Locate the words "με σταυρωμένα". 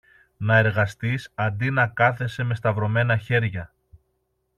2.43-3.17